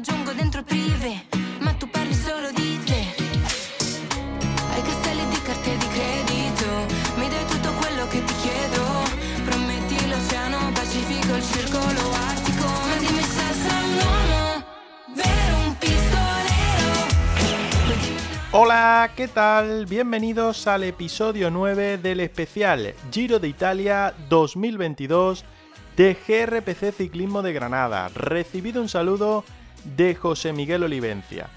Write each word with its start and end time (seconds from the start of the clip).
Raggiungo 0.00 0.32
dentro 0.32 0.62
prive, 0.62 1.26
ma 1.58 1.74
tu 1.74 1.86
parli 1.90 2.14
solo 2.14 2.50
di 2.52 2.80
te. 2.84 3.04
Ai 4.72 4.82
castelli 4.82 5.28
di 5.28 5.42
carte 5.42 5.76
di 5.76 5.88
credito, 5.88 6.66
mi 7.16 7.28
dai 7.28 7.44
tutto 7.44 7.70
quello 7.74 8.06
che 8.08 8.24
ti 8.24 8.34
chiedo. 8.36 8.82
Prometti 9.44 10.08
l'oceano 10.08 10.72
Pacifico, 10.72 11.34
il 11.34 11.42
circolo 11.42 12.12
artico. 12.12 12.64
Ma 12.88 12.96
dimmi 12.96 13.20
se 13.20 13.52
sei 13.60 13.84
un 13.84 13.94
uomo, 14.00 14.64
un 15.66 15.76
pistolero. 15.76 16.96
Hola, 18.52 19.10
¿qué 19.14 19.28
tal? 19.28 19.84
Bienvenidos 19.84 20.66
al 20.66 20.84
episodio 20.84 21.50
9 21.50 21.98
del 21.98 22.20
especial 22.20 22.94
Giro 23.10 23.38
de 23.38 23.48
Italia 23.48 24.14
2022 24.30 25.44
de 25.94 26.14
GRPC 26.14 26.90
Ciclismo 26.96 27.42
de 27.42 27.52
Granada. 27.52 28.08
Recibido 28.14 28.80
un 28.80 28.88
saludo 28.88 29.44
de 29.84 30.14
José 30.14 30.52
Miguel 30.52 30.82
Olivencia. 30.82 31.48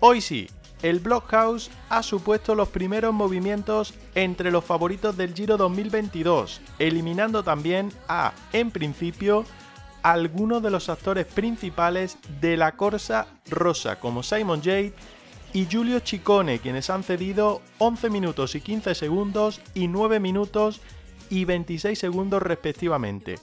Hoy 0.00 0.20
sí, 0.20 0.48
el 0.82 0.98
Blockhouse 0.98 1.70
ha 1.88 2.02
supuesto 2.02 2.54
los 2.54 2.68
primeros 2.68 3.14
movimientos 3.14 3.94
entre 4.16 4.50
los 4.50 4.64
favoritos 4.64 5.16
del 5.16 5.32
Giro 5.32 5.56
2022, 5.56 6.60
eliminando 6.80 7.44
también 7.44 7.92
a, 8.08 8.32
en 8.52 8.72
principio, 8.72 9.44
algunos 10.02 10.60
de 10.62 10.70
los 10.70 10.88
actores 10.88 11.26
principales 11.26 12.18
de 12.40 12.56
la 12.56 12.72
Corsa 12.72 13.28
Rosa, 13.48 14.00
como 14.00 14.24
Simon 14.24 14.60
Yates 14.60 14.94
y 15.52 15.66
Giulio 15.66 16.00
Ciccone, 16.00 16.58
quienes 16.58 16.90
han 16.90 17.04
cedido 17.04 17.62
11 17.78 18.10
minutos 18.10 18.54
y 18.56 18.60
15 18.60 18.94
segundos 18.96 19.60
y 19.74 19.86
9 19.86 20.18
minutos 20.18 20.80
y 21.30 21.44
26 21.44 21.98
segundos 21.98 22.42
respectivamente. 22.42 23.36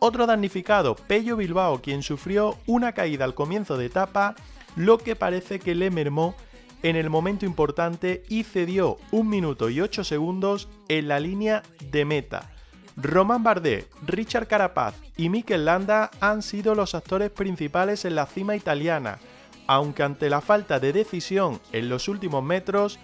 Otro 0.00 0.26
damnificado, 0.26 0.94
Pello 0.94 1.36
Bilbao, 1.36 1.82
quien 1.82 2.02
sufrió 2.02 2.56
una 2.66 2.92
caída 2.92 3.24
al 3.24 3.34
comienzo 3.34 3.76
de 3.76 3.86
etapa, 3.86 4.36
lo 4.76 4.98
que 4.98 5.16
parece 5.16 5.58
que 5.58 5.74
le 5.74 5.90
mermó 5.90 6.36
en 6.84 6.94
el 6.94 7.10
momento 7.10 7.44
importante 7.44 8.22
y 8.28 8.44
cedió 8.44 8.98
1 9.10 9.28
minuto 9.28 9.70
y 9.70 9.80
8 9.80 10.04
segundos 10.04 10.68
en 10.88 11.08
la 11.08 11.18
línea 11.18 11.64
de 11.90 12.04
meta. 12.04 12.52
Román 12.96 13.42
Bardet, 13.42 13.88
Richard 14.06 14.46
Carapaz 14.46 14.94
y 15.16 15.30
Mikel 15.30 15.64
Landa 15.64 16.12
han 16.20 16.42
sido 16.42 16.76
los 16.76 16.94
actores 16.94 17.30
principales 17.30 18.04
en 18.04 18.14
la 18.14 18.26
cima 18.26 18.54
italiana, 18.54 19.18
aunque 19.66 20.04
ante 20.04 20.30
la 20.30 20.40
falta 20.40 20.78
de 20.78 20.92
decisión 20.92 21.60
en 21.72 21.88
los 21.88 22.06
últimos 22.06 22.44
metros, 22.44 23.00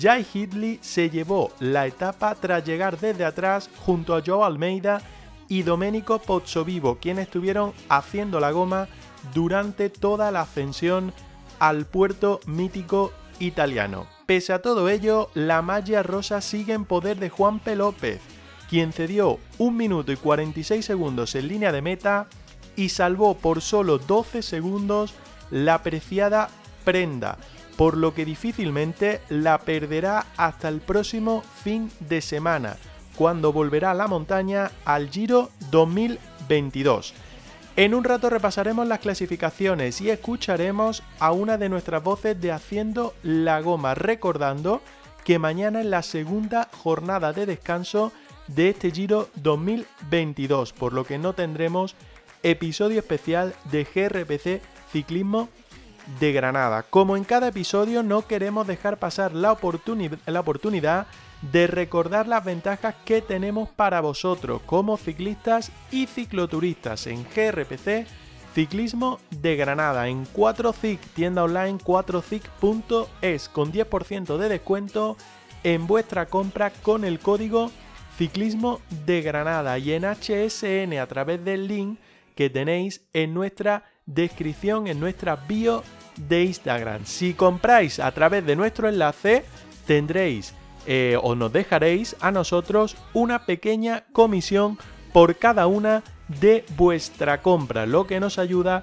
Jai 0.00 0.26
Hindley 0.32 0.78
se 0.80 1.10
llevó 1.10 1.50
la 1.60 1.86
etapa 1.86 2.34
tras 2.34 2.64
llegar 2.64 2.98
desde 2.98 3.26
atrás 3.26 3.70
junto 3.84 4.16
a 4.16 4.22
Joao 4.24 4.44
Almeida 4.44 5.02
y 5.48 5.62
Domenico 5.62 6.18
Pozzovivo, 6.18 6.98
quienes 7.00 7.26
estuvieron 7.26 7.72
haciendo 7.88 8.40
la 8.40 8.50
goma 8.50 8.88
durante 9.34 9.90
toda 9.90 10.30
la 10.30 10.42
ascensión 10.42 11.12
al 11.58 11.86
puerto 11.86 12.40
mítico 12.46 13.12
italiano. 13.38 14.06
Pese 14.26 14.52
a 14.52 14.62
todo 14.62 14.88
ello, 14.88 15.30
la 15.34 15.62
malla 15.62 16.02
rosa 16.02 16.40
sigue 16.40 16.74
en 16.74 16.84
poder 16.84 17.18
de 17.18 17.30
Juan. 17.30 17.60
López, 17.76 18.20
quien 18.68 18.92
cedió 18.92 19.38
1 19.58 19.76
minuto 19.76 20.12
y 20.12 20.16
46 20.16 20.84
segundos 20.84 21.34
en 21.34 21.48
línea 21.48 21.72
de 21.72 21.82
meta 21.82 22.26
y 22.76 22.90
salvó 22.90 23.34
por 23.34 23.60
solo 23.60 23.98
12 23.98 24.42
segundos 24.42 25.14
la 25.50 25.82
preciada 25.82 26.50
prenda, 26.84 27.38
por 27.76 27.96
lo 27.96 28.14
que 28.14 28.24
difícilmente 28.24 29.20
la 29.30 29.58
perderá 29.58 30.26
hasta 30.36 30.68
el 30.68 30.80
próximo 30.80 31.42
fin 31.62 31.90
de 32.00 32.20
semana, 32.20 32.76
cuando 33.18 33.52
volverá 33.52 33.90
a 33.90 33.94
la 33.94 34.06
montaña 34.06 34.70
al 34.84 35.10
Giro 35.10 35.50
2022. 35.72 37.14
En 37.76 37.94
un 37.94 38.04
rato 38.04 38.30
repasaremos 38.30 38.86
las 38.86 39.00
clasificaciones 39.00 40.00
y 40.00 40.10
escucharemos 40.10 41.02
a 41.18 41.32
una 41.32 41.58
de 41.58 41.68
nuestras 41.68 42.02
voces 42.02 42.40
de 42.40 42.52
Haciendo 42.52 43.14
la 43.24 43.60
Goma, 43.60 43.94
recordando 43.94 44.80
que 45.24 45.38
mañana 45.40 45.80
es 45.80 45.86
la 45.86 46.02
segunda 46.02 46.68
jornada 46.82 47.32
de 47.32 47.44
descanso 47.46 48.12
de 48.46 48.70
este 48.70 48.90
Giro 48.92 49.28
2022, 49.34 50.72
por 50.72 50.92
lo 50.92 51.04
que 51.04 51.18
no 51.18 51.32
tendremos 51.34 51.96
episodio 52.44 53.00
especial 53.00 53.52
de 53.70 53.84
GRPC 53.84 54.62
Ciclismo 54.92 55.48
de 56.20 56.32
Granada. 56.32 56.84
Como 56.84 57.16
en 57.16 57.24
cada 57.24 57.48
episodio 57.48 58.02
no 58.02 58.26
queremos 58.26 58.66
dejar 58.66 58.96
pasar 58.98 59.34
la, 59.34 59.52
oportuni- 59.52 60.16
la 60.24 60.40
oportunidad 60.40 61.06
de 61.42 61.66
recordar 61.66 62.26
las 62.26 62.44
ventajas 62.44 62.94
que 63.04 63.22
tenemos 63.22 63.68
para 63.68 64.00
vosotros 64.00 64.60
como 64.66 64.96
ciclistas 64.96 65.70
y 65.90 66.06
cicloturistas 66.06 67.06
en 67.06 67.24
GRPC 67.24 68.06
Ciclismo 68.54 69.20
de 69.30 69.56
Granada 69.56 70.08
en 70.08 70.26
4CIC, 70.26 70.98
tienda 71.14 71.44
online 71.44 71.78
4CIC.es 71.78 73.48
con 73.50 73.72
10% 73.72 74.36
de 74.36 74.48
descuento 74.48 75.16
en 75.62 75.86
vuestra 75.86 76.26
compra 76.26 76.70
con 76.70 77.04
el 77.04 77.20
código 77.20 77.70
Ciclismo 78.16 78.80
de 79.06 79.22
Granada 79.22 79.78
y 79.78 79.92
en 79.92 80.02
HSN 80.04 80.98
a 80.98 81.06
través 81.06 81.44
del 81.44 81.68
link 81.68 82.00
que 82.34 82.50
tenéis 82.50 83.02
en 83.12 83.32
nuestra 83.32 83.84
descripción, 84.06 84.88
en 84.88 84.98
nuestra 84.98 85.36
bio 85.36 85.84
de 86.16 86.44
Instagram. 86.44 87.04
Si 87.04 87.34
compráis 87.34 88.00
a 88.00 88.10
través 88.10 88.44
de 88.44 88.56
nuestro 88.56 88.88
enlace, 88.88 89.44
tendréis 89.86 90.52
eh, 90.86 91.18
o 91.22 91.34
nos 91.34 91.52
dejaréis 91.52 92.16
a 92.20 92.30
nosotros 92.30 92.96
una 93.12 93.44
pequeña 93.44 94.04
comisión 94.12 94.78
por 95.12 95.36
cada 95.36 95.66
una 95.66 96.02
de 96.40 96.64
vuestra 96.76 97.42
compra, 97.42 97.86
lo 97.86 98.06
que 98.06 98.20
nos 98.20 98.38
ayuda 98.38 98.82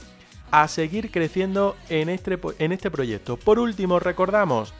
a 0.52 0.68
seguir 0.68 1.12
creciendo 1.12 1.76
en 1.90 2.10
este, 2.10 2.40
en 2.60 2.72
este 2.72 2.92
proyecto. 2.92 3.38
Por 3.38 3.60
último, 3.60 4.00
recordamos 4.00 4.74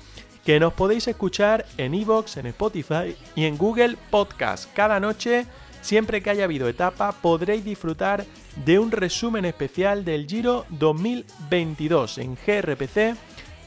que 0.46 0.60
nos 0.60 0.74
podéis 0.74 1.08
escuchar 1.08 1.66
en 1.78 1.96
iVoox, 1.96 2.38
en 2.38 2.46
Spotify 2.48 3.16
y 3.36 3.46
en 3.46 3.58
Google 3.58 3.98
Podcast. 4.12 4.72
Cada 4.74 5.00
noche, 5.00 5.46
siempre 5.82 6.22
que 6.22 6.30
haya 6.30 6.44
habido 6.44 6.68
etapa, 6.68 7.12
podréis 7.14 7.66
disfrutar 7.66 8.26
de 8.64 8.80
un 8.80 8.92
resumen 8.92 9.46
especial 9.46 10.06
del 10.06 10.28
Giro 10.28 10.66
2022 10.70 12.20
en 12.20 12.36
GRPC 12.36 13.18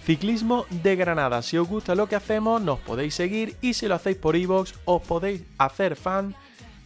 Ciclismo 0.09 0.65
de 0.71 0.97
Granada. 0.97 1.43
Si 1.43 1.59
os 1.59 1.69
gusta 1.69 1.95
lo 1.95 2.09
que 2.09 2.17
hacemos, 2.17 2.63
nos 2.63 2.79
podéis 2.79 3.13
seguir 3.13 3.57
y 3.61 3.75
si 3.75 3.89
lo 3.89 3.95
hacéis 3.95 4.17
por 4.17 4.37
iVoox, 4.37 4.73
os 4.87 5.03
podéis 5.03 5.43
hacer 5.59 5.97
fan 5.97 6.35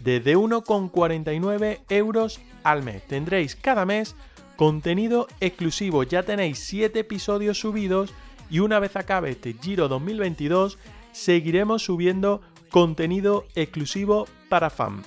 desde 0.00 0.36
1,49 0.36 1.82
euros 1.88 2.40
al 2.64 2.82
mes. 2.82 3.06
Tendréis 3.06 3.54
cada 3.54 3.86
mes 3.86 4.16
contenido 4.56 5.28
exclusivo. 5.38 6.02
Ya 6.02 6.24
tenéis 6.24 6.58
7 6.64 6.98
episodios 6.98 7.60
subidos 7.60 8.12
y 8.50 8.58
una 8.58 8.80
vez 8.80 8.96
acabe 8.96 9.30
este 9.30 9.52
Giro 9.52 9.86
2022, 9.86 10.80
seguiremos 11.12 11.84
subiendo 11.84 12.40
contenido 12.70 13.46
exclusivo 13.54 14.26
para 14.48 14.68
fan. 14.68 15.04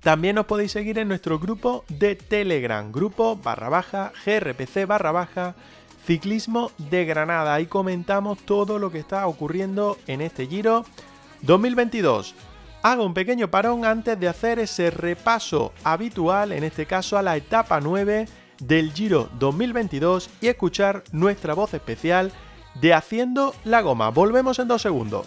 También 0.00 0.38
os 0.38 0.46
podéis 0.46 0.72
seguir 0.72 0.98
en 0.98 1.08
nuestro 1.08 1.38
grupo 1.38 1.84
de 1.88 2.16
Telegram, 2.16 2.90
grupo 2.90 3.36
barra 3.36 3.68
baja, 3.68 4.12
GRPC 4.24 4.86
barra 4.86 5.12
baja, 5.12 5.56
Ciclismo 6.06 6.70
de 6.78 7.04
Granada. 7.04 7.54
Ahí 7.54 7.66
comentamos 7.66 8.38
todo 8.38 8.78
lo 8.78 8.90
que 8.90 8.98
está 8.98 9.26
ocurriendo 9.26 9.96
en 10.06 10.20
este 10.20 10.46
Giro 10.46 10.84
2022. 11.42 12.34
Hago 12.82 13.06
un 13.06 13.14
pequeño 13.14 13.50
parón 13.50 13.86
antes 13.86 14.20
de 14.20 14.28
hacer 14.28 14.58
ese 14.58 14.90
repaso 14.90 15.72
habitual, 15.84 16.52
en 16.52 16.64
este 16.64 16.84
caso 16.84 17.16
a 17.16 17.22
la 17.22 17.36
etapa 17.36 17.80
9 17.80 18.28
del 18.60 18.92
Giro 18.92 19.30
2022 19.38 20.28
y 20.42 20.48
escuchar 20.48 21.02
nuestra 21.10 21.54
voz 21.54 21.72
especial 21.72 22.30
de 22.80 22.92
Haciendo 22.92 23.54
la 23.64 23.80
Goma. 23.80 24.10
Volvemos 24.10 24.58
en 24.58 24.68
dos 24.68 24.82
segundos. 24.82 25.26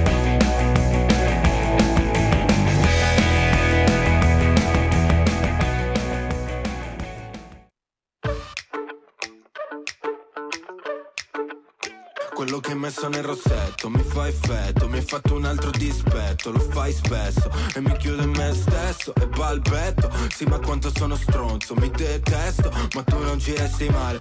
Che 12.59 12.71
hai 12.71 12.77
messo 12.77 13.07
nel 13.07 13.23
rossetto. 13.23 13.89
Mi 13.89 14.01
fa 14.01 14.27
effetto, 14.27 14.87
mi 14.87 14.97
hai 14.97 15.03
fatto 15.03 15.35
un 15.35 15.45
altro 15.45 15.69
dispetto. 15.69 16.51
Lo 16.51 16.59
fai 16.59 16.91
spesso 16.91 17.51
e 17.75 17.81
mi 17.81 17.95
chiudo 17.97 18.23
in 18.23 18.31
me 18.31 18.53
stesso 18.53 19.13
E 19.15 19.27
balbetto, 19.27 20.09
sì 20.29 20.45
ma 20.45 20.59
quanto 20.59 20.91
sono 20.95 21.15
stronzo 21.15 21.75
Mi 21.75 21.89
detesto, 21.89 22.71
ma 22.95 23.03
tu 23.03 23.17
non 23.19 23.39
ci 23.39 23.55
resti 23.55 23.89
male 23.89 24.19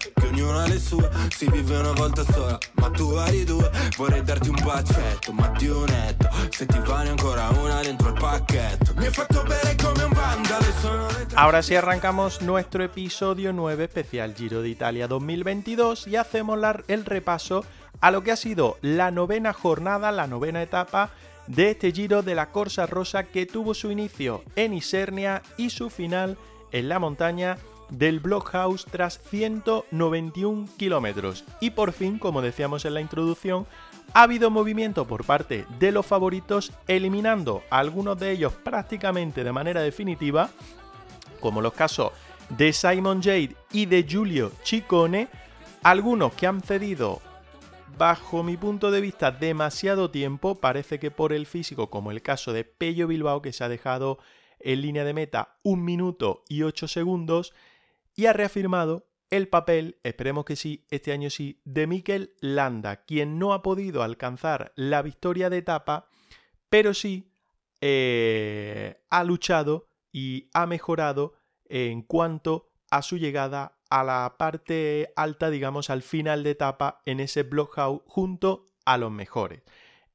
Ahora 11.36 11.62
sí 11.62 11.74
arrancamos 11.74 12.42
nuestro 12.42 12.84
episodio 12.84 13.52
9 13.52 13.84
especial 13.84 14.34
Giro 14.34 14.62
de 14.62 14.68
Italia 14.68 15.08
2022 15.08 16.06
y 16.06 16.16
hacemos 16.16 16.58
el 16.88 17.04
repaso 17.04 17.64
a 18.00 18.10
lo 18.10 18.22
que 18.22 18.32
ha 18.32 18.36
sido 18.36 18.78
la 18.82 19.10
novena 19.10 19.52
jornada, 19.52 20.10
la 20.12 20.26
novena 20.26 20.62
etapa 20.62 21.10
de 21.46 21.70
este 21.70 21.92
Giro 21.92 22.22
de 22.22 22.34
la 22.34 22.50
Corsa 22.50 22.86
Rosa 22.86 23.24
que 23.24 23.46
tuvo 23.46 23.74
su 23.74 23.90
inicio 23.90 24.42
en 24.56 24.74
Isernia 24.74 25.42
y 25.56 25.70
su 25.70 25.90
final 25.90 26.36
en 26.72 26.88
la 26.88 26.98
montaña 26.98 27.58
del 27.90 28.20
Blockhouse 28.20 28.86
tras 28.86 29.18
191 29.18 30.68
kilómetros. 30.76 31.44
Y 31.60 31.70
por 31.70 31.92
fin, 31.92 32.18
como 32.18 32.42
decíamos 32.42 32.84
en 32.84 32.94
la 32.94 33.00
introducción, 33.00 33.66
ha 34.14 34.22
habido 34.22 34.50
movimiento 34.50 35.06
por 35.06 35.24
parte 35.24 35.66
de 35.78 35.92
los 35.92 36.06
favoritos, 36.06 36.72
eliminando 36.88 37.62
algunos 37.70 38.18
de 38.18 38.32
ellos 38.32 38.52
prácticamente 38.52 39.44
de 39.44 39.52
manera 39.52 39.82
definitiva, 39.82 40.50
como 41.40 41.60
los 41.60 41.72
casos 41.72 42.12
de 42.50 42.72
Simon 42.72 43.22
Jade 43.22 43.56
y 43.72 43.86
de 43.86 44.02
Giulio 44.02 44.50
Ciccone, 44.64 45.28
algunos 45.82 46.32
que 46.34 46.46
han 46.46 46.60
cedido, 46.60 47.20
bajo 47.96 48.42
mi 48.42 48.56
punto 48.56 48.90
de 48.90 49.00
vista, 49.00 49.30
demasiado 49.30 50.10
tiempo, 50.10 50.56
parece 50.56 50.98
que 50.98 51.10
por 51.10 51.32
el 51.32 51.46
físico, 51.46 51.90
como 51.90 52.10
el 52.10 52.22
caso 52.22 52.52
de 52.52 52.64
Pello 52.64 53.06
Bilbao, 53.06 53.42
que 53.42 53.52
se 53.52 53.64
ha 53.64 53.68
dejado 53.68 54.18
en 54.58 54.82
línea 54.82 55.04
de 55.04 55.14
meta 55.14 55.56
un 55.62 55.84
minuto 55.84 56.44
y 56.48 56.62
8 56.62 56.88
segundos, 56.88 57.54
y 58.14 58.26
ha 58.26 58.32
reafirmado 58.32 59.06
el 59.30 59.48
papel, 59.48 59.98
esperemos 60.02 60.44
que 60.44 60.56
sí, 60.56 60.86
este 60.90 61.12
año 61.12 61.30
sí, 61.30 61.60
de 61.64 61.86
Mikel 61.86 62.34
Landa, 62.40 63.04
quien 63.04 63.38
no 63.38 63.52
ha 63.52 63.62
podido 63.62 64.02
alcanzar 64.02 64.72
la 64.74 65.02
victoria 65.02 65.48
de 65.50 65.58
etapa, 65.58 66.08
pero 66.68 66.94
sí 66.94 67.32
eh, 67.80 69.00
ha 69.08 69.24
luchado 69.24 69.86
y 70.12 70.50
ha 70.52 70.66
mejorado 70.66 71.34
en 71.68 72.02
cuanto 72.02 72.72
a 72.90 73.02
su 73.02 73.18
llegada 73.18 73.78
a 73.88 74.02
la 74.02 74.34
parte 74.36 75.12
alta, 75.14 75.50
digamos, 75.50 75.90
al 75.90 76.02
final 76.02 76.42
de 76.42 76.50
etapa 76.50 77.00
en 77.06 77.20
ese 77.20 77.44
blockhouse 77.44 78.02
junto 78.06 78.66
a 78.84 78.98
los 78.98 79.12
mejores. 79.12 79.62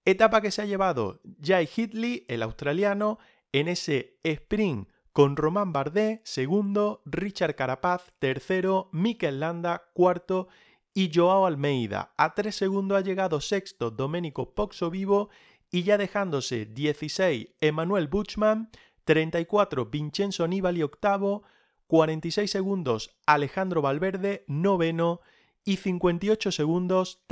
Etapa 0.04 0.42
que 0.42 0.52
se 0.52 0.62
ha 0.62 0.66
llevado 0.66 1.22
Jai 1.42 1.70
Hitley, 1.74 2.26
el 2.28 2.44
australiano, 2.44 3.18
en 3.52 3.70
ese 3.70 4.20
sprint 4.24 4.90
con 5.16 5.38
Román 5.38 5.72
Bardet, 5.72 6.20
segundo, 6.26 7.02
Richard 7.06 7.56
Carapaz, 7.56 8.12
tercero, 8.20 8.90
Mikel 8.92 9.40
Landa, 9.40 9.84
cuarto 9.94 10.50
y 10.94 11.10
Joao 11.14 11.46
Almeida. 11.46 12.12
A 12.18 12.36
tres 12.36 12.58
segundos 12.58 12.98
ha 12.98 13.02
llegado 13.02 13.40
sexto 13.40 13.92
Domenico 13.92 14.54
Poxo 14.54 14.92
Vivo 14.92 15.30
y 15.72 15.84
ya 15.84 15.98
dejándose 15.98 16.66
16 16.66 17.48
Emanuel 17.62 18.10
Buchmann, 18.10 18.70
34 19.06 19.86
Vincenzo 19.86 20.50
Nibali 20.50 20.84
octavo, 20.84 21.44
46 21.88 22.52
segundos 22.52 23.16
Alejandro 23.26 23.82
Valverde 23.82 24.44
noveno 24.48 25.22
y 25.64 25.78
58 25.78 26.52
segundos 26.52 27.24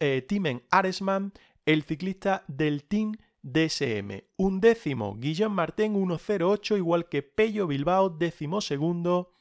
eh, 0.00 0.22
Timen 0.22 0.64
Aresman, 0.72 1.34
el 1.66 1.84
ciclista 1.84 2.42
del 2.48 2.82
Team 2.82 3.12
DSM. 3.42 4.24
Un 4.36 4.60
décimo 4.60 5.16
Guillaume 5.16 5.54
Martin 5.54 5.94
1.08 5.94 6.76
igual 6.76 7.08
que 7.08 7.22
Pello 7.22 7.66
Bilbao 7.66 8.10
décimo 8.10 8.60
segundo. 8.60 9.34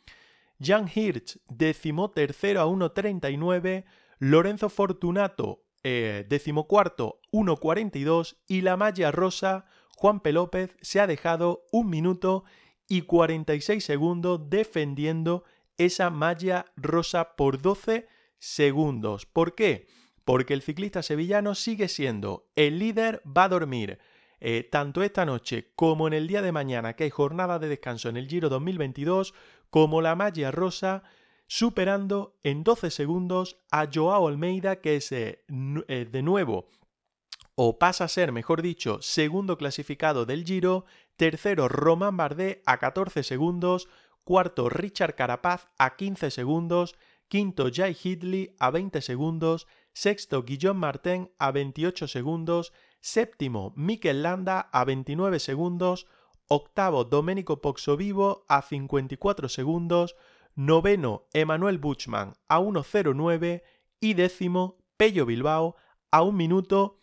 Jan 0.59 0.89
Hirsch 0.94 1.38
décimo 1.50 2.12
tercero 2.12 2.62
a 2.62 2.65
1.39. 2.68 3.86
Lorenzo 4.19 4.69
Fortunato 4.69 5.63
eh, 5.83 6.25
decimocuarto 6.30 7.21
1.42 7.31 8.38
y 8.48 8.62
la 8.62 8.77
malla 8.77 9.12
rosa 9.12 9.65
Juan 9.98 10.19
P. 10.19 10.31
López 10.31 10.75
se 10.81 11.00
ha 11.00 11.07
dejado 11.07 11.65
un 11.71 11.89
minuto 11.89 12.44
y 12.88 13.03
46 13.03 13.83
segundos 13.83 14.50
defendiendo 14.50 15.44
esa 15.77 16.09
malla 16.09 16.65
rosa 16.75 17.36
por 17.36 17.62
12 17.62 18.07
segundos. 18.38 19.25
¿Por 19.25 19.56
qué? 19.56 19.88
Porque 20.25 20.53
el 20.53 20.62
ciclista 20.62 21.03
sevillano 21.03 21.56
sigue 21.56 21.88
siendo 21.88 22.50
el 22.56 22.79
líder, 22.79 23.21
va 23.25 23.45
a 23.45 23.50
dormir 23.50 24.00
eh, 24.39 24.68
tanto 24.69 25.03
esta 25.03 25.25
noche 25.25 25.71
como 25.75 26.07
en 26.07 26.13
el 26.13 26.27
día 26.27 26.41
de 26.41 26.51
mañana, 26.51 26.95
que 26.95 27.06
hay 27.06 27.09
jornada 27.09 27.59
de 27.59 27.69
descanso 27.69 28.09
en 28.09 28.18
el 28.18 28.27
Giro 28.27 28.50
2022, 28.50 29.33
como 29.69 30.01
la 30.01 30.15
malla 30.15 30.51
rosa, 30.51 31.03
superando 31.47 32.38
en 32.44 32.63
12 32.63 32.91
segundos 32.91 33.57
a 33.71 33.88
Joao 33.91 34.27
Almeida, 34.27 34.77
que 34.77 34.95
es 34.97 35.12
eh, 35.12 35.44
eh, 35.88 36.07
de 36.09 36.21
nuevo 36.21 36.69
o 37.56 37.77
pasa 37.77 38.06
a 38.06 38.07
ser, 38.07 38.31
mejor 38.31 38.62
dicho, 38.62 39.00
segundo 39.01 39.57
clasificado 39.57 40.25
del 40.25 40.45
Giro, 40.45 40.85
tercero 41.15 41.67
Román 41.67 42.17
Bardet 42.17 42.63
a 42.65 42.79
14 42.79 43.21
segundos, 43.21 43.88
cuarto 44.24 44.69
Richard 44.69 45.15
Carapaz 45.15 45.67
a 45.77 45.95
15 45.95 46.31
segundos, 46.31 46.95
quinto 47.27 47.69
Jai 47.71 47.95
Hidley 48.01 48.56
a 48.57 48.71
20 48.71 49.01
segundos, 49.01 49.67
sexto 49.93 50.43
Guillaume 50.43 50.79
Martin 50.79 51.31
a 51.38 51.51
28 51.51 52.07
segundos, 52.07 52.73
séptimo 52.99 53.73
Mikel 53.75 54.23
Landa 54.23 54.69
a 54.71 54.83
29 54.85 55.39
segundos, 55.39 56.07
octavo 56.47 57.03
Domenico 57.03 57.61
Poxovivo 57.61 58.45
a 58.47 58.61
54 58.61 59.49
segundos, 59.49 60.15
noveno 60.55 61.27
Emanuel 61.33 61.77
Buchmann 61.77 62.33
a 62.47 62.59
1.09 62.59 63.63
y 63.99 64.13
décimo 64.13 64.77
Pello 64.97 65.25
Bilbao 65.25 65.75
a 66.11 66.23
1 66.23 66.31
minuto 66.38 66.99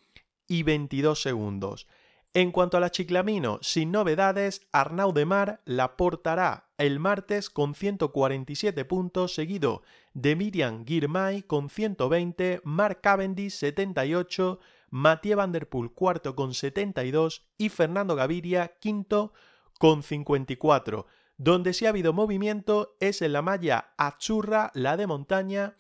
y 0.47 0.63
22 0.63 1.21
segundos. 1.21 1.87
En 2.35 2.53
cuanto 2.53 2.77
a 2.77 2.81
la 2.81 2.91
Chiclamino, 2.91 3.59
sin 3.63 3.91
novedades, 3.91 4.69
Arnaud 4.71 5.15
de 5.15 5.25
Mar 5.25 5.63
la 5.65 5.97
portará 5.97 6.69
el 6.77 7.01
martes 7.01 7.51
con 7.51 7.75
147 7.75 8.85
puntos, 8.85 9.35
seguido 9.35 9.83
de 10.21 10.35
Miriam 10.35 10.85
Girmay 10.85 11.43
con 11.43 11.71
120, 11.71 12.61
Mark 12.65 13.01
Cavendish 13.01 13.53
78, 13.53 14.59
Mathieu 14.91 15.37
Van 15.37 15.53
Der 15.53 15.69
Poel 15.69 15.93
cuarto 15.93 16.35
con 16.35 16.55
72 16.55 17.47
y 17.57 17.69
Fernando 17.69 18.17
Gaviria 18.17 18.79
quinto 18.81 19.33
con 19.79 20.03
54. 20.03 21.07
Donde 21.37 21.73
sí 21.73 21.87
ha 21.87 21.91
habido 21.91 22.13
movimiento 22.13 22.97
es 22.99 23.23
en 23.23 23.33
la 23.33 23.43
malla 23.43 23.95
Achurra, 23.97 24.73
la 24.75 24.97
de 24.97 25.07
montaña, 25.07 25.77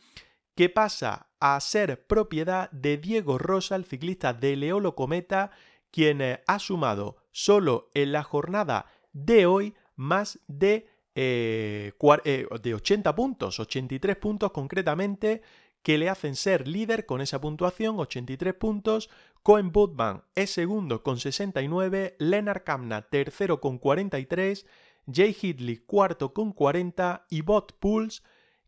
que 0.54 0.68
pasa 0.68 1.30
a 1.40 1.58
ser 1.58 2.06
propiedad 2.06 2.70
de 2.70 2.96
Diego 2.96 3.38
Rosa, 3.38 3.74
el 3.74 3.86
ciclista 3.86 4.34
de 4.34 4.54
Leolo 4.54 4.94
Cometa, 4.94 5.50
quien 5.90 6.20
eh, 6.20 6.44
ha 6.46 6.60
sumado 6.60 7.16
solo 7.32 7.90
en 7.92 8.12
la 8.12 8.22
jornada 8.22 8.86
de 9.12 9.46
hoy 9.46 9.74
más 9.96 10.38
de, 10.46 10.86
eh, 11.20 11.94
eh, 12.24 12.46
de 12.62 12.74
80 12.74 13.14
puntos, 13.16 13.58
83 13.58 14.16
puntos 14.18 14.52
concretamente, 14.52 15.42
que 15.82 15.98
le 15.98 16.08
hacen 16.08 16.36
ser 16.36 16.68
líder 16.68 17.06
con 17.06 17.20
esa 17.20 17.40
puntuación, 17.40 17.98
83 17.98 18.54
puntos. 18.54 19.10
Cohen 19.42 19.72
Budman 19.72 20.22
es 20.36 20.52
segundo 20.52 21.02
con 21.02 21.18
69, 21.18 22.14
Lennart 22.20 22.62
Kamna 22.62 23.02
tercero 23.02 23.60
con 23.60 23.78
43, 23.78 24.64
Jay 25.12 25.36
Hidley 25.42 25.78
cuarto 25.78 26.32
con 26.32 26.52
40 26.52 27.26
y 27.30 27.40
Bot 27.40 27.72
Pools 27.80 28.22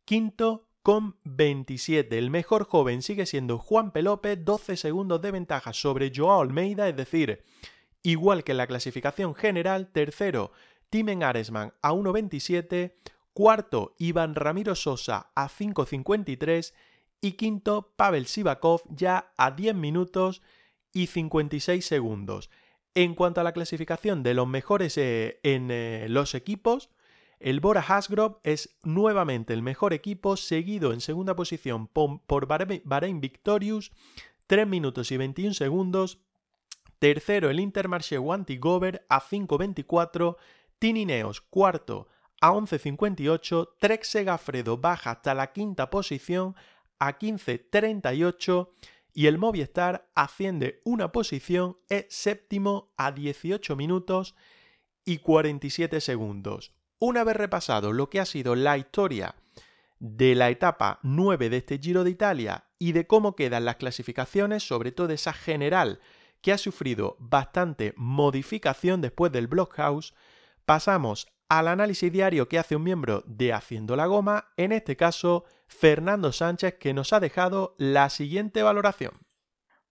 quinto 0.04 0.66
con 0.82 1.18
27. 1.22 2.18
El 2.18 2.30
mejor 2.30 2.64
joven 2.64 3.02
sigue 3.02 3.26
siendo 3.26 3.58
Juan 3.58 3.92
P. 3.92 4.02
López, 4.02 4.44
12 4.44 4.76
segundos 4.76 5.22
de 5.22 5.30
ventaja 5.30 5.72
sobre 5.72 6.10
Joao 6.12 6.40
Almeida, 6.40 6.88
es 6.88 6.96
decir, 6.96 7.44
igual 8.02 8.42
que 8.42 8.52
en 8.52 8.58
la 8.58 8.66
clasificación 8.66 9.36
general, 9.36 9.92
tercero 9.92 10.50
Timen 10.90 11.22
Aresman 11.22 11.72
a 11.82 11.92
1.27, 11.92 12.92
cuarto 13.32 13.94
Iván 13.98 14.34
Ramiro 14.34 14.74
Sosa 14.74 15.30
a 15.34 15.48
5.53 15.48 16.74
y 17.20 17.32
quinto 17.32 17.92
Pavel 17.96 18.26
Sivakov 18.26 18.82
ya 18.88 19.32
a 19.36 19.52
10 19.52 19.74
minutos 19.74 20.42
y 20.92 21.06
56 21.06 21.84
segundos. 21.84 22.50
En 22.94 23.14
cuanto 23.14 23.40
a 23.40 23.44
la 23.44 23.52
clasificación 23.52 24.22
de 24.22 24.34
los 24.34 24.48
mejores 24.48 24.98
eh, 24.98 25.38
en 25.44 25.70
eh, 25.70 26.06
los 26.08 26.34
equipos, 26.34 26.90
el 27.38 27.60
Bora 27.60 27.80
Hasgrove 27.80 28.36
es 28.42 28.76
nuevamente 28.82 29.54
el 29.54 29.62
mejor 29.62 29.92
equipo, 29.94 30.36
seguido 30.36 30.92
en 30.92 31.00
segunda 31.00 31.36
posición 31.36 31.86
por 31.86 32.46
Bahrein 32.46 33.20
Victorious, 33.20 33.92
3 34.46 34.66
minutos 34.66 35.12
y 35.12 35.16
21 35.16 35.54
segundos. 35.54 36.18
Tercero 36.98 37.48
el 37.48 37.60
Intermarché 37.60 38.18
Wanty 38.18 38.58
Gover 38.58 39.06
a 39.08 39.22
5.24. 39.22 40.36
Tinineos 40.80 41.42
cuarto 41.42 42.08
a 42.40 42.52
11.58. 42.52 43.68
Trek 43.78 44.02
Segafredo 44.02 44.78
baja 44.78 45.12
hasta 45.12 45.34
la 45.34 45.52
quinta 45.52 45.90
posición 45.90 46.56
a 46.98 47.18
15.38. 47.18 48.70
y 49.12 49.26
el 49.26 49.38
Movistar 49.38 50.08
asciende 50.14 50.80
una 50.84 51.12
posición, 51.12 51.78
es 51.88 52.06
séptimo 52.08 52.92
a 52.96 53.12
18 53.12 53.76
minutos 53.76 54.34
y 55.04 55.18
47 55.18 56.00
segundos. 56.00 56.72
Una 56.98 57.24
vez 57.24 57.36
repasado 57.36 57.92
lo 57.92 58.08
que 58.08 58.20
ha 58.20 58.24
sido 58.24 58.54
la 58.54 58.78
historia 58.78 59.34
de 59.98 60.34
la 60.34 60.48
etapa 60.48 60.98
9 61.02 61.50
de 61.50 61.56
este 61.58 61.78
Giro 61.78 62.04
de 62.04 62.10
Italia 62.10 62.64
y 62.78 62.92
de 62.92 63.06
cómo 63.06 63.36
quedan 63.36 63.66
las 63.66 63.76
clasificaciones, 63.76 64.66
sobre 64.66 64.92
todo 64.92 65.12
esa 65.12 65.34
general 65.34 66.00
que 66.40 66.52
ha 66.52 66.58
sufrido 66.58 67.16
bastante 67.18 67.92
modificación 67.96 69.02
después 69.02 69.30
del 69.32 69.46
Blockhouse, 69.46 70.14
pasamos 70.70 71.26
al 71.48 71.66
análisis 71.66 72.12
diario 72.12 72.48
que 72.48 72.56
hace 72.56 72.76
un 72.76 72.84
miembro 72.84 73.24
de 73.26 73.52
Haciendo 73.52 73.96
la 73.96 74.06
Goma, 74.06 74.52
en 74.56 74.70
este 74.70 74.96
caso 74.96 75.44
Fernando 75.66 76.30
Sánchez, 76.30 76.74
que 76.78 76.94
nos 76.94 77.12
ha 77.12 77.18
dejado 77.18 77.74
la 77.76 78.08
siguiente 78.08 78.62
valoración. 78.62 79.14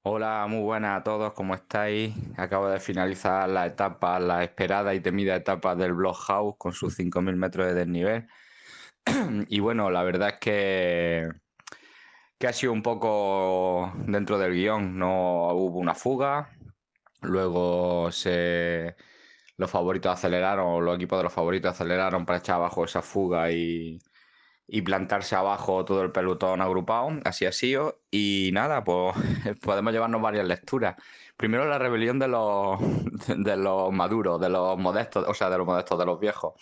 Hola, 0.04 0.48
muy 0.48 0.62
buenas 0.62 0.98
a 0.98 1.04
todos, 1.04 1.34
¿cómo 1.34 1.54
estáis? 1.54 2.16
Acabo 2.38 2.70
de 2.70 2.80
finalizar 2.80 3.50
la 3.50 3.66
etapa, 3.66 4.22
la 4.22 4.42
esperada 4.42 4.94
y 4.94 5.02
temida 5.02 5.36
etapa 5.36 5.76
del 5.76 5.94
Blockhouse 5.96 6.56
con 6.58 6.72
sus 6.72 6.98
5.000 6.98 7.36
metros 7.36 7.68
de 7.68 7.74
desnivel. 7.74 8.28
y 9.50 9.60
bueno, 9.60 9.92
la 9.92 10.04
verdad 10.04 10.30
es 10.30 10.40
que, 10.40 11.30
que 12.38 12.48
ha 12.48 12.54
sido 12.54 12.72
un 12.72 12.84
poco 12.84 13.92
dentro 14.06 14.38
del 14.38 14.54
guion. 14.54 14.98
No 14.98 15.50
hubo 15.50 15.78
una 15.78 15.94
fuga, 15.94 16.52
luego 17.20 18.14
se, 18.14 18.96
los 19.60 19.70
favoritos 19.70 20.14
aceleraron, 20.14 20.86
los 20.86 20.96
equipos 20.96 21.20
de 21.20 21.24
los 21.24 21.34
favoritos 21.34 21.72
aceleraron 21.72 22.26
para 22.26 22.40
echar 22.40 22.56
abajo 22.56 22.86
esa 22.86 23.02
fuga 23.02 23.52
y, 23.52 24.00
y 24.68 24.82
plantarse 24.82 25.36
abajo 25.36 25.84
todo 25.84 26.02
el 26.02 26.12
pelotón 26.14 26.62
agrupado, 26.62 27.10
así 27.26 27.46
ha 27.46 27.52
sido. 27.52 28.00
Y 28.10 28.52
nada, 28.54 28.84
pues 28.86 29.16
podemos 29.62 29.92
llevarnos 29.94 30.22
varias 30.22 30.48
lecturas. 30.48 30.96
Primero 31.36 31.66
la 31.66 31.78
rebelión 31.78 32.20
de 32.20 32.30
los, 32.30 32.80
de 33.28 33.58
los 33.58 33.92
maduros, 33.92 34.40
de 34.40 34.50
los 34.50 34.78
modestos, 34.80 35.26
o 35.28 35.34
sea, 35.34 35.50
de 35.50 35.58
los 35.58 35.68
modestos, 35.68 36.00
de 36.00 36.06
los 36.06 36.20
viejos 36.20 36.54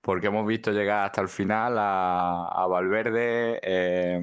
porque 0.00 0.28
hemos 0.28 0.46
visto 0.46 0.72
llegar 0.72 1.04
hasta 1.04 1.20
el 1.20 1.28
final 1.28 1.76
a, 1.78 2.66
Valverde, 2.70 3.60
eh, 3.62 4.22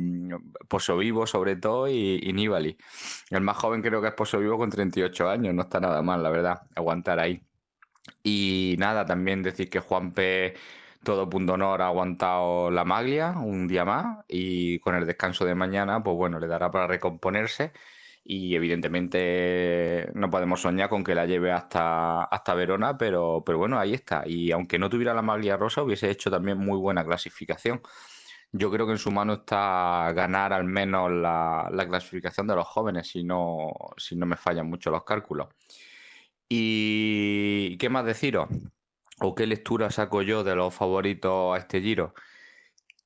Pozo 0.67 0.97
Vivo 0.97 1.27
sobre 1.27 1.55
todo 1.55 1.87
y, 1.87 2.19
y. 2.23 2.77
El 3.29 3.41
más 3.41 3.57
joven 3.57 3.83
creo 3.83 4.01
que 4.01 4.07
es 4.07 4.13
Pozo 4.15 4.39
Vivo 4.39 4.57
con 4.57 4.71
38 4.71 5.29
años, 5.29 5.53
no 5.53 5.61
está 5.61 5.79
nada 5.79 6.01
mal, 6.01 6.23
la 6.23 6.31
verdad, 6.31 6.61
aguantar 6.75 7.19
ahí. 7.19 7.46
Y 8.23 8.75
nada, 8.79 9.05
también 9.05 9.43
decir 9.43 9.69
que 9.69 9.79
Juan 9.79 10.13
P. 10.13 10.55
Todo 11.03 11.29
punto 11.29 11.53
honor 11.53 11.81
ha 11.81 11.87
aguantado 11.87 12.71
la 12.71 12.83
maglia 12.83 13.31
un 13.37 13.67
día 13.67 13.85
más 13.85 14.25
y 14.27 14.79
con 14.79 14.95
el 14.95 15.05
descanso 15.05 15.45
de 15.45 15.55
mañana, 15.55 16.03
pues 16.03 16.17
bueno, 16.17 16.39
le 16.39 16.47
dará 16.47 16.69
para 16.71 16.87
recomponerse 16.87 17.71
y 18.29 18.55
evidentemente 18.55 20.09
no 20.13 20.29
podemos 20.29 20.59
soñar 20.61 20.89
con 20.89 21.01
que 21.03 21.15
la 21.15 21.25
lleve 21.25 21.51
hasta, 21.53 22.23
hasta 22.25 22.53
Verona, 22.55 22.97
pero, 22.97 23.41
pero 23.45 23.57
bueno, 23.57 23.79
ahí 23.79 23.93
está. 23.93 24.23
Y 24.25 24.51
aunque 24.51 24.77
no 24.77 24.89
tuviera 24.89 25.13
la 25.13 25.21
maglia 25.21 25.55
rosa, 25.55 25.81
hubiese 25.81 26.09
hecho 26.09 26.29
también 26.29 26.57
muy 26.57 26.77
buena 26.77 27.05
clasificación. 27.05 27.81
Yo 28.51 28.69
creo 28.69 28.85
que 28.85 28.93
en 28.93 28.97
su 28.97 29.11
mano 29.11 29.33
está 29.33 30.11
ganar 30.13 30.51
al 30.51 30.65
menos 30.65 31.09
la, 31.09 31.69
clasificación 31.87 32.47
de 32.47 32.55
los 32.55 32.67
jóvenes, 32.67 33.07
si 33.07 33.23
no, 33.23 33.71
si 33.95 34.17
no 34.17 34.25
me 34.25 34.35
fallan 34.35 34.67
mucho 34.69 34.91
los 34.91 35.03
cálculos. 35.05 35.47
¿Y 36.49 37.77
qué 37.77 37.89
más 37.89 38.05
deciros? 38.05 38.47
¿O 39.19 39.35
qué 39.35 39.47
lectura 39.47 39.89
saco 39.89 40.21
yo 40.21 40.43
de 40.43 40.55
los 40.55 40.73
favoritos 40.73 41.55
a 41.55 41.59
este 41.59 41.81
giro? 41.81 42.13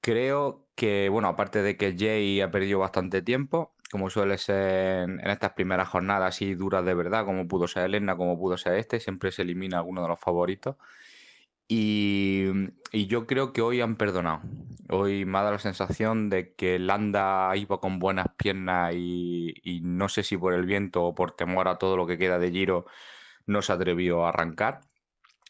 Creo 0.01 0.67
que, 0.75 1.09
bueno, 1.09 1.29
aparte 1.29 1.61
de 1.61 1.77
que 1.77 1.95
Jay 1.97 2.41
ha 2.41 2.51
perdido 2.51 2.79
bastante 2.79 3.21
tiempo, 3.21 3.73
como 3.91 4.09
suele 4.09 4.37
ser 4.37 5.09
en, 5.09 5.19
estas 5.29 5.53
primeras 5.53 5.89
jornadas 5.89 6.35
así 6.35 6.55
duras 6.55 6.85
de 6.85 6.93
verdad, 6.93 7.25
como 7.25 7.47
pudo 7.47 7.67
ser 7.67 7.85
Elena, 7.85 8.15
como 8.17 8.37
pudo 8.37 8.57
ser 8.57 8.75
este, 8.75 8.99
siempre 8.99 9.31
se 9.31 9.43
elimina 9.43 9.77
alguno 9.77 10.01
de 10.03 10.07
los 10.09 10.19
favoritos. 10.19 10.75
Y, 11.67 12.47
yo 12.91 13.25
creo 13.27 13.53
que 13.53 13.61
hoy 13.61 13.81
han 13.81 13.95
perdonado. 13.95 14.41
Hoy 14.89 15.25
me 15.25 15.37
ha 15.37 15.41
dado 15.41 15.53
la 15.53 15.59
sensación 15.59 16.29
de 16.29 16.53
que 16.53 16.79
Landa 16.79 17.55
iba 17.55 17.79
con 17.79 17.99
buenas 17.99 18.27
piernas 18.37 18.93
y, 18.93 19.53
y, 19.63 19.81
no 19.81 20.09
sé 20.09 20.23
si 20.23 20.37
por 20.37 20.53
el 20.53 20.65
viento 20.65 21.03
o 21.03 21.15
por 21.15 21.31
temor 21.31 21.67
a 21.69 21.77
todo 21.77 21.95
lo 21.95 22.07
que 22.07 22.17
queda 22.17 22.39
de 22.39 22.51
Giro 22.51 22.85
no 23.51 23.61
se 23.61 23.73
atrevió 23.73 24.25
a 24.25 24.29
arrancar. 24.29 24.81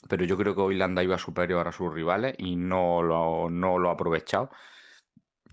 Pero 0.09 0.25
yo 0.25 0.37
creo 0.37 0.55
que 0.55 0.61
hoy 0.61 0.75
Landa 0.75 1.03
iba 1.03 1.17
superior 1.17 1.67
a 1.67 1.71
sus 1.71 1.93
rivales 1.93 2.35
y 2.37 2.55
no 2.55 3.03
lo, 3.03 3.49
no 3.49 3.77
lo 3.77 3.89
ha 3.89 3.93
aprovechado 3.93 4.49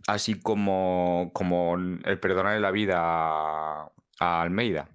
así 0.08 0.40
como, 0.40 1.30
como 1.34 1.76
el 1.76 2.18
perdonarle 2.20 2.60
la 2.60 2.70
vida 2.70 2.98
a, 2.98 3.90
Almeida, 4.18 4.88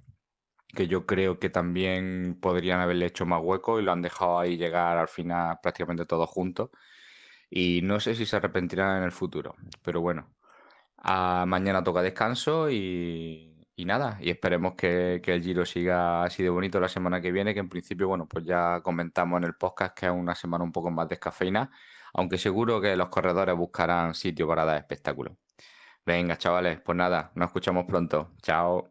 que 0.75 0.87
yo 0.87 1.05
creo 1.05 1.39
que 1.39 1.49
también 1.49 2.37
podrían 2.41 2.79
haberle 2.79 3.05
hecho 3.05 3.25
más 3.25 3.41
hueco 3.43 3.79
y 3.79 3.83
lo 3.83 3.91
han 3.91 4.01
dejado 4.01 4.39
ahí 4.39 4.57
llegar 4.57 4.97
al 4.97 5.07
final 5.07 5.59
prácticamente 5.61 6.05
todos 6.05 6.29
juntos. 6.29 6.71
Y 7.49 7.81
no 7.83 7.99
sé 7.99 8.15
si 8.15 8.25
se 8.25 8.37
arrepentirán 8.37 8.97
en 8.97 9.03
el 9.03 9.11
futuro, 9.11 9.55
pero 9.83 10.01
bueno, 10.01 10.33
mañana 11.45 11.83
toca 11.83 12.01
descanso 12.01 12.69
y, 12.71 13.52
y 13.75 13.85
nada, 13.85 14.17
y 14.21 14.29
esperemos 14.29 14.75
que, 14.75 15.21
que, 15.23 15.33
el 15.33 15.43
Giro 15.43 15.65
siga 15.65 16.23
así 16.23 16.43
de 16.43 16.49
bonito 16.49 16.79
la 16.79 16.89
semana 16.89 17.21
que 17.21 17.31
viene, 17.31 17.53
que 17.53 17.59
en 17.59 17.69
principio, 17.69 18.07
bueno, 18.07 18.27
pues 18.27 18.45
ya 18.45 18.81
comentamos 18.81 19.37
en 19.37 19.45
el 19.45 19.55
podcast 19.55 19.97
que 19.97 20.05
es 20.05 20.11
una 20.11 20.35
semana 20.35 20.63
un 20.63 20.71
poco 20.71 20.91
más 20.91 21.09
descafeína 21.09 21.71
aunque 22.13 22.37
seguro 22.37 22.79
que 22.79 22.95
los 22.95 23.09
corredores 23.09 23.55
buscarán 23.55 24.13
sitio 24.13 24.47
para 24.47 24.65
dar 24.65 24.77
espectáculo. 24.77 25.37
Venga, 26.05 26.37
chavales, 26.37 26.79
pues 26.81 26.97
nada, 26.97 27.31
nos 27.35 27.47
escuchamos 27.47 27.85
pronto. 27.85 28.31
Chao. 28.41 28.89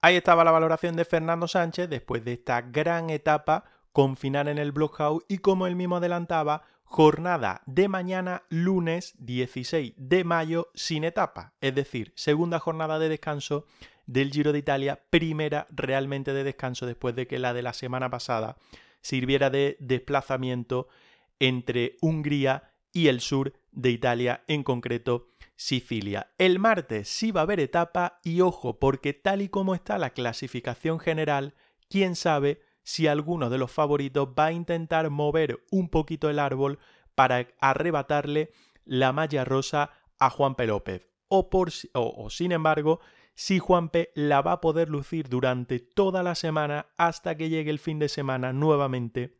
Ahí 0.00 0.16
estaba 0.16 0.44
la 0.44 0.50
valoración 0.50 0.96
de 0.96 1.04
Fernando 1.04 1.48
Sánchez 1.48 1.88
después 1.88 2.24
de 2.24 2.34
esta 2.34 2.60
gran 2.60 3.10
etapa 3.10 3.64
con 3.92 4.16
final 4.16 4.48
en 4.48 4.58
el 4.58 4.72
Blockhouse 4.72 5.24
y 5.28 5.38
como 5.38 5.66
él 5.66 5.76
mismo 5.76 5.96
adelantaba, 5.96 6.62
jornada 6.92 7.62
de 7.64 7.88
mañana 7.88 8.42
lunes 8.50 9.14
16 9.16 9.94
de 9.96 10.24
mayo 10.24 10.68
sin 10.74 11.04
etapa, 11.04 11.54
es 11.62 11.74
decir, 11.74 12.12
segunda 12.16 12.58
jornada 12.58 12.98
de 12.98 13.08
descanso 13.08 13.64
del 14.04 14.30
Giro 14.30 14.52
de 14.52 14.58
Italia, 14.58 15.02
primera 15.08 15.66
realmente 15.70 16.34
de 16.34 16.44
descanso 16.44 16.84
después 16.84 17.16
de 17.16 17.26
que 17.26 17.38
la 17.38 17.54
de 17.54 17.62
la 17.62 17.72
semana 17.72 18.10
pasada 18.10 18.58
sirviera 19.00 19.48
de 19.48 19.78
desplazamiento 19.80 20.88
entre 21.38 21.96
Hungría 22.02 22.74
y 22.92 23.08
el 23.08 23.22
sur 23.22 23.54
de 23.70 23.88
Italia, 23.88 24.44
en 24.46 24.62
concreto 24.62 25.30
Sicilia. 25.56 26.34
El 26.36 26.58
martes 26.58 27.08
sí 27.08 27.32
va 27.32 27.40
a 27.40 27.44
haber 27.44 27.60
etapa 27.60 28.20
y 28.22 28.42
ojo, 28.42 28.78
porque 28.78 29.14
tal 29.14 29.40
y 29.40 29.48
como 29.48 29.74
está 29.74 29.96
la 29.96 30.10
clasificación 30.10 31.00
general, 31.00 31.54
quién 31.88 32.16
sabe 32.16 32.60
si 32.82 33.06
alguno 33.06 33.50
de 33.50 33.58
los 33.58 33.70
favoritos 33.70 34.28
va 34.38 34.46
a 34.46 34.52
intentar 34.52 35.10
mover 35.10 35.64
un 35.70 35.88
poquito 35.88 36.30
el 36.30 36.38
árbol 36.38 36.78
para 37.14 37.48
arrebatarle 37.60 38.50
la 38.84 39.12
malla 39.12 39.44
rosa 39.44 39.90
a 40.18 40.30
Juanpe 40.30 40.66
López. 40.66 41.06
O, 41.28 41.48
por, 41.48 41.70
sin 41.70 42.52
embargo, 42.52 43.00
si 43.34 43.58
Juanpe 43.58 44.10
la 44.14 44.42
va 44.42 44.52
a 44.52 44.60
poder 44.60 44.88
lucir 44.88 45.28
durante 45.28 45.78
toda 45.78 46.22
la 46.22 46.34
semana 46.34 46.86
hasta 46.96 47.36
que 47.36 47.48
llegue 47.48 47.70
el 47.70 47.78
fin 47.78 47.98
de 47.98 48.08
semana 48.08 48.52
nuevamente 48.52 49.38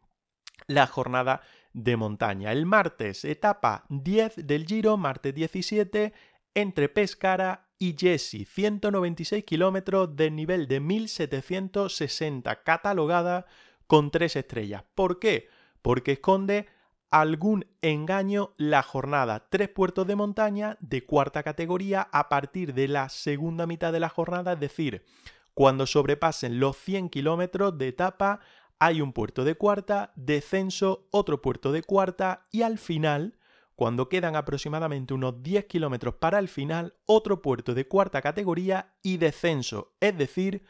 la 0.67 0.87
jornada 0.87 1.43
de 1.73 1.97
montaña. 1.97 2.53
El 2.53 2.67
martes, 2.67 3.25
etapa 3.25 3.85
10 3.89 4.47
del 4.47 4.67
Giro, 4.67 4.97
martes 4.97 5.35
17, 5.35 6.13
entre 6.55 6.89
Pescara 6.89 7.72
y 7.83 7.97
Jesse, 7.99 8.47
196 8.47 9.43
kilómetros 9.43 10.15
de 10.15 10.31
nivel 10.31 10.69
de 10.69 10.79
1760, 10.79 12.63
catalogada 12.63 13.47
con 13.89 14.13
tres 14.13 14.37
estrellas. 14.37 14.85
¿Por 14.95 15.19
qué? 15.19 15.49
Porque 15.83 16.13
esconde 16.13 16.69
algún 17.11 17.67
engaño 17.81 18.53
la 18.57 18.85
jornada. 18.85 19.49
Tres 19.51 19.69
puertos 19.69 20.07
de 20.07 20.15
montaña 20.15 20.79
de 20.79 21.05
cuarta 21.05 21.43
categoría 21.43 22.03
a 22.13 22.29
partir 22.29 22.73
de 22.73 22.87
la 22.87 23.09
segunda 23.09 23.67
mitad 23.67 23.93
de 23.93 23.99
la 23.99 24.09
jornada, 24.09 24.53
es 24.53 24.61
decir, 24.61 25.05
cuando 25.53 25.85
sobrepasen 25.85 26.61
los 26.61 26.77
100 26.77 27.11
kilómetros 27.11 27.77
de 27.79 27.89
etapa 27.89 28.39
hay 28.79 29.01
un 29.01 29.13
puerto 29.13 29.43
de 29.43 29.57
cuarta, 29.57 30.13
descenso, 30.15 31.09
otro 31.11 31.43
puerto 31.43 31.73
de 31.73 31.83
cuarta 31.83 32.47
y 32.53 32.63
al 32.63 32.79
final, 32.79 33.35
cuando 33.83 34.09
quedan 34.09 34.37
aproximadamente 34.37 35.13
unos 35.13 35.43
10 35.43 35.65
kilómetros 35.65 36.15
para 36.15 36.39
el 36.39 36.47
final, 36.47 36.95
otro 37.05 37.43
puerto 37.43 37.75
de 37.75 37.89
cuarta 37.89 38.23
categoría 38.23 38.95
y 39.03 39.17
descenso, 39.17 39.97
es 39.99 40.17
decir, 40.17 40.63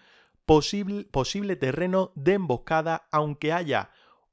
posible, 0.47 1.05
posible 1.05 1.57
terreno 1.57 2.13
de 2.15 2.33
emboscada, 2.33 3.09
aunque 3.13 3.53
haya 3.53 3.91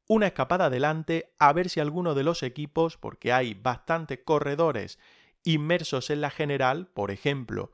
una 0.08 0.28
escapada 0.28 0.68
adelante, 0.68 1.34
a 1.40 1.52
ver 1.52 1.68
si 1.68 1.82
alguno 1.82 2.16
de 2.16 2.24
los 2.24 2.42
equipos, 2.42 2.96
porque 2.96 3.34
hay 3.34 3.54
bastantes 3.54 4.20
corredores 4.24 4.98
inmersos 5.44 6.10
en 6.10 6.22
la 6.22 6.30
general, 6.30 6.88
por 6.88 7.12
ejemplo, 7.12 7.72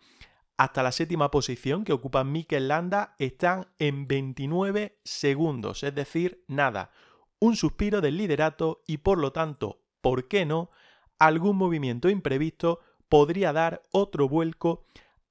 hasta 0.58 0.82
la 0.82 0.92
séptima 0.92 1.30
posición 1.30 1.84
que 1.84 1.94
ocupa 1.94 2.24
Mikel 2.24 2.68
Landa 2.68 3.14
están 3.20 3.68
en 3.78 4.08
29 4.08 4.98
segundos, 5.04 5.84
es 5.84 5.94
decir, 5.94 6.44
nada, 6.48 6.90
un 7.38 7.56
suspiro 7.56 8.02
del 8.02 8.18
liderato 8.18 8.82
y 8.88 8.98
por 8.98 9.20
lo 9.20 9.34
tanto, 9.34 9.84
¿por 10.02 10.28
qué 10.28 10.48
no? 10.48 10.72
Algún 11.20 11.58
movimiento 11.58 12.10
imprevisto 12.10 12.80
podría 13.10 13.54
dar 13.54 13.82
otro 13.92 14.28
vuelco 14.28 14.86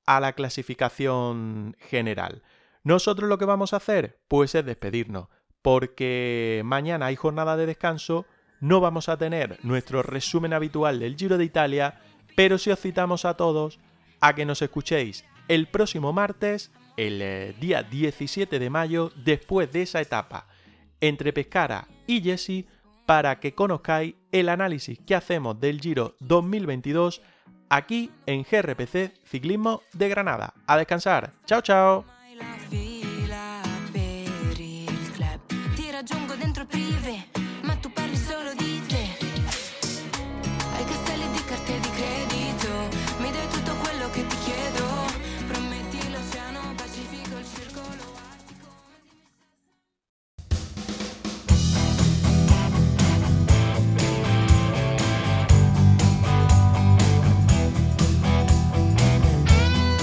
a 0.06 0.20
la 0.20 0.32
clasificación 0.32 1.76
general. 1.78 2.42
Nosotros 2.82 3.28
lo 3.28 3.38
que 3.38 3.44
vamos 3.44 3.72
a 3.72 3.78
hacer, 3.78 4.20
pues 4.28 4.54
es 4.54 4.64
despedirnos, 4.64 5.28
porque 5.62 6.62
mañana 6.64 7.06
hay 7.06 7.16
jornada 7.16 7.56
de 7.56 7.66
descanso, 7.66 8.26
no 8.60 8.80
vamos 8.80 9.08
a 9.08 9.16
tener 9.16 9.58
nuestro 9.62 10.02
resumen 10.02 10.52
habitual 10.52 11.00
del 11.00 11.16
Giro 11.16 11.38
de 11.38 11.44
Italia, 11.44 12.00
pero 12.36 12.58
sí 12.58 12.70
os 12.70 12.80
citamos 12.80 13.24
a 13.24 13.36
todos 13.36 13.80
a 14.20 14.34
que 14.34 14.44
nos 14.44 14.62
escuchéis 14.62 15.24
el 15.48 15.68
próximo 15.68 16.12
martes, 16.12 16.72
el 16.96 17.20
eh, 17.22 17.54
día 17.60 17.82
17 17.82 18.58
de 18.58 18.70
mayo, 18.70 19.10
después 19.24 19.72
de 19.72 19.82
esa 19.82 20.00
etapa 20.00 20.46
entre 21.00 21.32
Pescara 21.32 21.88
y 22.06 22.22
Jesse, 22.22 22.66
para 23.06 23.40
que 23.40 23.54
conozcáis 23.54 24.14
el 24.34 24.48
análisis 24.48 24.98
que 25.06 25.14
hacemos 25.14 25.60
del 25.60 25.80
Giro 25.80 26.16
2022 26.18 27.22
aquí 27.70 28.10
en 28.26 28.42
GRPC 28.42 29.14
Ciclismo 29.24 29.82
de 29.92 30.08
Granada. 30.08 30.54
A 30.66 30.76
descansar. 30.76 31.32
Chao, 31.46 31.60
chao. 31.60 32.04